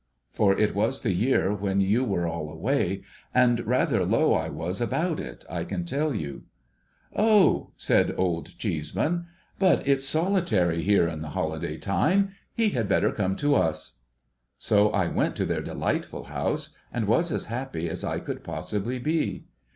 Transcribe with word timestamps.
Eor 0.39 0.57
it 0.59 0.73
was 0.73 1.01
the 1.01 1.13
year 1.13 1.53
when 1.53 1.79
you 1.79 2.03
were 2.03 2.25
all 2.27 2.51
away; 2.51 3.03
and 3.35 3.59
rather 3.67 4.03
low 4.03 4.33
I 4.33 4.49
was 4.49 4.81
about 4.81 5.19
it, 5.19 5.45
I 5.47 5.63
can 5.63 5.85
tell 5.85 6.15
you. 6.15 6.45
OLD 7.13 7.73
CHEESEMAN'S 7.75 7.75
INVITATION 7.75 7.75
51' 7.75 7.75
Oh!' 7.75 7.75
said 7.77 8.15
Old 8.17 8.57
Cheeseman.' 8.57 9.25
But 9.59 9.87
it's 9.87 10.03
solitary 10.07 10.81
here 10.81 11.07
in 11.07 11.21
the 11.21 11.29
holiday 11.37 11.77
time. 11.77 12.31
He 12.55 12.69
had 12.69 12.89
better 12.89 13.11
come 13.11 13.35
to 13.35 13.53
us.' 13.53 13.99
So 14.57 14.89
I 14.89 15.05
went 15.05 15.35
to 15.35 15.45
their 15.45 15.61
delightful 15.61 16.23
house, 16.23 16.69
and 16.91 17.05
was 17.05 17.31
as 17.31 17.45
happy 17.45 17.87
as 17.87 18.03
I 18.03 18.17
could 18.17 18.43
possibly 18.43 18.97
be. 18.97 19.45